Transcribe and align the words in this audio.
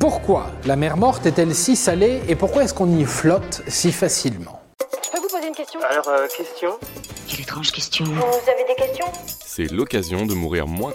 Pourquoi 0.00 0.46
la 0.64 0.76
mer 0.76 0.96
morte 0.96 1.26
est-elle 1.26 1.54
si 1.54 1.76
salée 1.76 2.22
et 2.26 2.34
pourquoi 2.34 2.64
est-ce 2.64 2.72
qu'on 2.72 2.90
y 2.96 3.04
flotte 3.04 3.62
si 3.68 3.92
facilement 3.92 4.58
Je 5.04 5.10
peux 5.10 5.18
vous 5.18 5.28
poser 5.28 5.46
une 5.46 5.54
question 5.54 5.78
Alors, 5.90 6.08
euh, 6.08 6.26
question 6.26 6.78
Quelle 7.28 7.42
étrange 7.42 7.70
question. 7.70 8.06
Vous 8.06 8.50
avez 8.50 8.64
des 8.66 8.74
questions? 8.76 9.04
C'est 9.44 9.70
l'occasion 9.70 10.24
de 10.24 10.32
mourir 10.32 10.66
moins. 10.66 10.94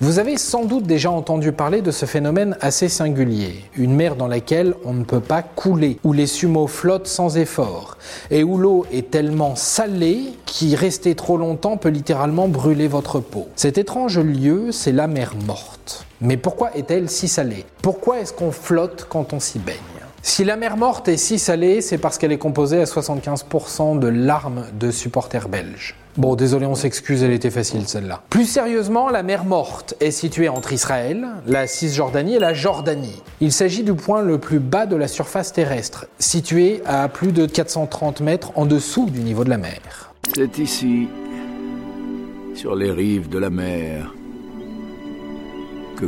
Vous 0.00 0.18
avez 0.18 0.38
sans 0.38 0.64
doute 0.64 0.86
déjà 0.86 1.12
entendu 1.12 1.52
parler 1.52 1.80
de 1.80 1.92
ce 1.92 2.04
phénomène 2.04 2.56
assez 2.60 2.88
singulier, 2.88 3.64
une 3.76 3.94
mer 3.94 4.16
dans 4.16 4.26
laquelle 4.26 4.74
on 4.84 4.92
ne 4.92 5.04
peut 5.04 5.20
pas 5.20 5.42
couler, 5.42 5.98
où 6.02 6.12
les 6.12 6.26
sumos 6.26 6.66
flottent 6.66 7.06
sans 7.06 7.38
effort, 7.38 7.96
et 8.28 8.42
où 8.42 8.58
l'eau 8.58 8.86
est 8.92 9.12
tellement 9.12 9.54
salée 9.54 10.32
qu'y 10.46 10.74
rester 10.74 11.14
trop 11.14 11.36
longtemps 11.36 11.76
peut 11.76 11.90
littéralement 11.90 12.48
brûler 12.48 12.88
votre 12.88 13.20
peau. 13.20 13.46
Cet 13.54 13.78
étrange 13.78 14.18
lieu, 14.18 14.72
c'est 14.72 14.92
la 14.92 15.06
mer 15.06 15.34
morte. 15.46 16.04
Mais 16.20 16.36
pourquoi 16.36 16.76
est-elle 16.76 17.08
si 17.08 17.28
salée? 17.28 17.64
Pourquoi 17.80 18.18
est-ce 18.18 18.32
qu'on 18.32 18.50
flotte 18.50 19.06
quand 19.08 19.32
on 19.32 19.38
s'y 19.38 19.60
baigne? 19.60 19.76
Si 20.26 20.42
la 20.42 20.56
mer 20.56 20.78
morte 20.78 21.08
est 21.08 21.18
si 21.18 21.38
salée, 21.38 21.82
c'est 21.82 21.98
parce 21.98 22.16
qu'elle 22.16 22.32
est 22.32 22.38
composée 22.38 22.80
à 22.80 22.84
75% 22.84 23.98
de 23.98 24.08
larmes 24.08 24.64
de 24.80 24.90
supporters 24.90 25.50
belges. 25.50 25.96
Bon, 26.16 26.34
désolé, 26.34 26.64
on 26.64 26.74
s'excuse, 26.74 27.22
elle 27.22 27.32
était 27.32 27.50
facile 27.50 27.86
celle-là. 27.86 28.22
Plus 28.30 28.46
sérieusement, 28.46 29.10
la 29.10 29.22
mer 29.22 29.44
morte 29.44 29.94
est 30.00 30.10
située 30.10 30.48
entre 30.48 30.72
Israël, 30.72 31.26
la 31.46 31.66
Cisjordanie 31.66 32.36
et 32.36 32.38
la 32.38 32.54
Jordanie. 32.54 33.22
Il 33.42 33.52
s'agit 33.52 33.82
du 33.82 33.92
point 33.92 34.22
le 34.22 34.38
plus 34.38 34.60
bas 34.60 34.86
de 34.86 34.96
la 34.96 35.08
surface 35.08 35.52
terrestre, 35.52 36.06
situé 36.18 36.80
à 36.86 37.06
plus 37.08 37.32
de 37.32 37.44
430 37.44 38.22
mètres 38.22 38.52
en 38.54 38.64
dessous 38.64 39.10
du 39.10 39.20
niveau 39.20 39.44
de 39.44 39.50
la 39.50 39.58
mer. 39.58 40.14
C'est 40.34 40.56
ici, 40.58 41.06
sur 42.54 42.74
les 42.76 42.90
rives 42.90 43.28
de 43.28 43.38
la 43.38 43.50
mer, 43.50 44.14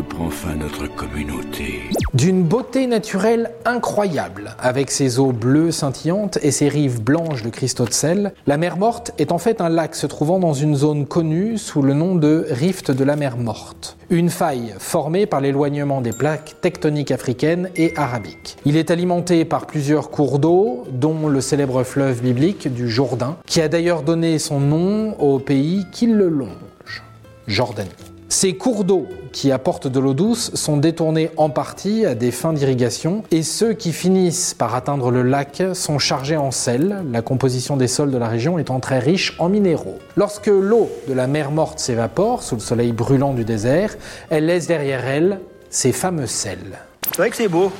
prend 0.02 0.30
fin 0.30 0.54
notre 0.54 0.86
communauté. 0.86 1.82
D'une 2.14 2.42
beauté 2.42 2.86
naturelle 2.86 3.50
incroyable, 3.64 4.56
avec 4.58 4.90
ses 4.90 5.18
eaux 5.18 5.32
bleues 5.32 5.70
scintillantes 5.70 6.38
et 6.42 6.50
ses 6.50 6.68
rives 6.68 7.02
blanches 7.02 7.42
de 7.42 7.50
cristaux 7.50 7.84
de 7.84 7.92
sel, 7.92 8.32
la 8.46 8.56
mer 8.56 8.76
morte 8.76 9.12
est 9.18 9.32
en 9.32 9.38
fait 9.38 9.60
un 9.60 9.68
lac 9.68 9.94
se 9.94 10.06
trouvant 10.06 10.38
dans 10.38 10.52
une 10.52 10.76
zone 10.76 11.06
connue 11.06 11.58
sous 11.58 11.82
le 11.82 11.94
nom 11.94 12.14
de 12.14 12.46
rift 12.50 12.90
de 12.90 13.04
la 13.04 13.16
mer 13.16 13.36
morte. 13.36 13.96
Une 14.10 14.30
faille 14.30 14.74
formée 14.78 15.26
par 15.26 15.40
l'éloignement 15.40 16.00
des 16.00 16.12
plaques 16.12 16.54
tectoniques 16.60 17.10
africaines 17.10 17.70
et 17.76 17.92
arabiques. 17.96 18.56
Il 18.64 18.76
est 18.76 18.90
alimenté 18.90 19.44
par 19.44 19.66
plusieurs 19.66 20.10
cours 20.10 20.38
d'eau, 20.38 20.84
dont 20.90 21.28
le 21.28 21.40
célèbre 21.40 21.82
fleuve 21.82 22.22
biblique 22.22 22.72
du 22.72 22.88
Jourdain, 22.88 23.36
qui 23.46 23.60
a 23.60 23.68
d'ailleurs 23.68 24.02
donné 24.02 24.38
son 24.38 24.60
nom 24.60 25.20
au 25.20 25.38
pays 25.38 25.86
qui 25.92 26.06
le 26.06 26.28
longe, 26.28 27.02
Jordanie. 27.46 27.90
Ces 28.38 28.54
cours 28.54 28.84
d'eau 28.84 29.08
qui 29.32 29.50
apportent 29.50 29.86
de 29.86 29.98
l'eau 29.98 30.12
douce 30.12 30.54
sont 30.54 30.76
détournés 30.76 31.30
en 31.38 31.48
partie 31.48 32.04
à 32.04 32.14
des 32.14 32.30
fins 32.30 32.52
d'irrigation 32.52 33.22
et 33.30 33.42
ceux 33.42 33.72
qui 33.72 33.94
finissent 33.94 34.52
par 34.52 34.74
atteindre 34.74 35.10
le 35.10 35.22
lac 35.22 35.62
sont 35.72 35.98
chargés 35.98 36.36
en 36.36 36.50
sel, 36.50 37.02
la 37.10 37.22
composition 37.22 37.78
des 37.78 37.88
sols 37.88 38.10
de 38.10 38.18
la 38.18 38.28
région 38.28 38.58
étant 38.58 38.78
très 38.78 38.98
riche 38.98 39.34
en 39.38 39.48
minéraux. 39.48 39.96
Lorsque 40.16 40.48
l'eau 40.48 40.90
de 41.08 41.14
la 41.14 41.26
mer 41.26 41.50
morte 41.50 41.78
s'évapore 41.78 42.42
sous 42.42 42.56
le 42.56 42.60
soleil 42.60 42.92
brûlant 42.92 43.32
du 43.32 43.46
désert, 43.46 43.96
elle 44.28 44.44
laisse 44.44 44.66
derrière 44.66 45.06
elle 45.06 45.40
ces 45.70 45.92
fameux 45.92 46.26
sels. 46.26 46.78
C'est 47.12 47.16
vrai 47.16 47.30
que 47.30 47.36
c'est 47.36 47.48
beau. 47.48 47.72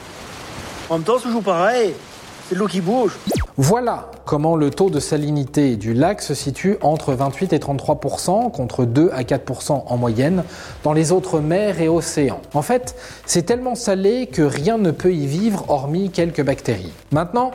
En 0.89 0.95
même 0.95 1.05
temps, 1.05 1.19
c'est 1.19 1.25
toujours 1.25 1.43
pareil. 1.43 1.93
C'est 2.49 2.55
de 2.55 2.61
l'eau 2.61 2.67
qui 2.67 2.81
bouge. 2.81 3.13
Voilà 3.59 4.09
comment 4.27 4.57
le 4.57 4.71
taux 4.71 4.91
de 4.91 4.99
salinité 4.99 5.77
du 5.77 5.95
lac 5.95 6.21
se 6.21 6.35
situe 6.35 6.77
entre 6.83 7.15
28 7.15 7.53
et 7.53 7.59
33% 7.59 8.51
contre 8.51 8.85
2 8.85 9.11
à 9.13 9.23
4% 9.23 9.85
en 9.87 9.97
moyenne 9.97 10.43
dans 10.83 10.93
les 10.93 11.13
autres 11.13 11.39
mers 11.39 11.81
et 11.81 11.89
océans. 11.89 12.41
En 12.53 12.63
fait, 12.63 12.97
c'est 13.25 13.45
tellement 13.45 13.77
salé 13.77 14.27
que 14.27 14.43
rien 14.43 14.79
ne 14.79 14.91
peut 14.91 15.15
y 15.15 15.27
vivre 15.27 15.65
hormis 15.69 16.11
quelques 16.11 16.43
bactéries. 16.43 16.93
Maintenant, 17.13 17.53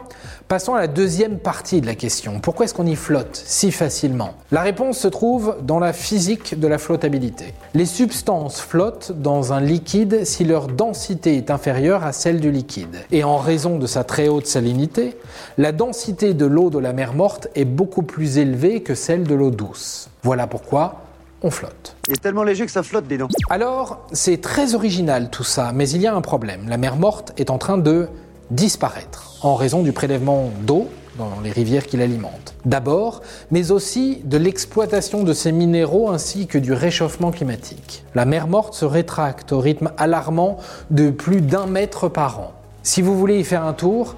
passons 0.48 0.74
à 0.74 0.80
la 0.80 0.88
deuxième 0.88 1.40
partie 1.40 1.82
de 1.82 1.86
la 1.86 1.96
question. 1.96 2.40
Pourquoi 2.40 2.66
est-ce 2.66 2.74
qu'on 2.74 2.86
y 2.86 2.96
flotte 2.96 3.42
si 3.46 3.72
facilement? 3.72 4.32
La 4.52 4.62
réponse 4.62 4.98
se 4.98 5.10
trouve 5.10 5.58
dans 5.62 5.80
la 5.80 5.92
physique 5.92 6.60
de 6.60 6.68
la 6.68 6.78
flottabilité. 6.78 7.54
Les 7.74 7.86
substances 7.86 8.62
flottent 8.62 9.12
dans 9.12 9.52
un 9.52 9.60
liquide 9.60 10.26
si 10.26 10.46
leur 10.46 10.68
densité 10.68 11.36
est 11.36 11.52
inférieure 11.52 12.06
à 12.06 12.14
celle 12.14 12.40
du 12.40 12.52
liquide. 12.52 12.98
Et 13.12 13.26
en 13.26 13.38
raison 13.38 13.78
de 13.78 13.88
sa 13.88 14.06
très 14.06 14.30
haute 14.30 14.48
salinité, 14.48 15.18
la 15.58 15.74
densité 15.74 16.34
de 16.34 16.46
l'eau 16.46 16.61
de 16.70 16.80
la 16.80 16.94
mer 16.94 17.14
morte 17.14 17.48
est 17.56 17.66
beaucoup 17.66 18.04
plus 18.04 18.38
élevée 18.38 18.82
que 18.82 18.96
celle 18.96 19.24
de 19.24 19.36
l'eau 19.36 19.52
douce. 19.52 20.10
Voilà 20.24 20.48
pourquoi 20.48 21.02
on 21.42 21.50
flotte. 21.50 21.96
Il 22.08 22.14
est 22.14 22.22
tellement 22.22 22.44
léger 22.44 22.66
que 22.66 22.72
ça 22.72 22.84
flotte, 22.84 23.08
dis 23.08 23.18
donc. 23.18 23.32
Alors, 23.50 24.06
c'est 24.12 24.42
très 24.42 24.76
original 24.76 25.30
tout 25.30 25.44
ça, 25.44 25.72
mais 25.74 25.90
il 25.90 26.02
y 26.02 26.08
a 26.08 26.14
un 26.14 26.22
problème. 26.22 26.68
La 26.68 26.78
mer 26.78 26.98
morte 26.98 27.34
est 27.38 27.50
en 27.50 27.58
train 27.58 27.78
de 27.78 28.08
disparaître 28.52 29.38
en 29.42 29.56
raison 29.56 29.82
du 29.82 29.92
prélèvement 29.92 30.50
d'eau 30.62 30.88
dans 31.18 31.42
les 31.44 31.52
rivières 31.52 31.88
qui 31.88 31.98
l'alimentent. 31.98 32.56
D'abord, 32.66 33.22
mais 33.50 33.72
aussi 33.72 34.22
de 34.24 34.38
l'exploitation 34.38 35.24
de 35.24 35.34
ces 35.34 35.52
minéraux 35.52 36.10
ainsi 36.10 36.48
que 36.48 36.58
du 36.58 36.74
réchauffement 36.74 37.32
climatique. 37.32 38.04
La 38.16 38.26
mer 38.26 38.48
morte 38.48 38.74
se 38.74 38.86
rétracte 38.86 39.52
au 39.52 39.60
rythme 39.60 39.92
alarmant 39.98 40.58
de 40.90 41.10
plus 41.10 41.42
d'un 41.42 41.66
mètre 41.66 42.08
par 42.08 42.40
an. 42.40 42.52
Si 42.84 43.02
vous 43.02 43.18
voulez 43.18 43.40
y 43.40 43.44
faire 43.44 43.64
un 43.64 43.74
tour, 43.74 44.16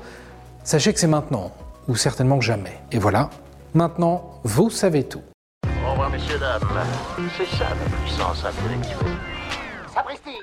sachez 0.64 0.94
que 0.94 1.00
c'est 1.00 1.08
maintenant, 1.08 1.52
ou 1.88 1.96
certainement 1.96 2.40
que 2.40 2.46
jamais. 2.46 2.80
Et 2.92 3.00
voilà, 3.00 3.30
maintenant, 3.74 4.40
vous 4.44 4.70
savez 4.70 5.04
tout. 5.04 5.22
Au 5.86 5.92
revoir, 5.92 6.10
messieurs, 6.10 6.40
dames. 6.40 6.62
C'est 7.38 7.58
ça 7.58 7.70
la 7.70 7.98
puissance 7.98 8.46
intellectuelle. 8.46 9.18
Sapristi 9.94 10.38